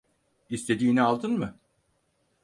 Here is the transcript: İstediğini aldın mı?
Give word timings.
İstediğini 0.49 1.01
aldın 1.01 1.37
mı? 1.39 1.55